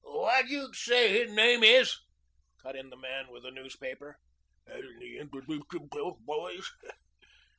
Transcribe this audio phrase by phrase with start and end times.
[0.03, 1.97] "Whad you say his name is?"
[2.57, 4.17] cut in the man with the newspaper.
[4.65, 6.67] "Hasn't he introduced himself, boys?"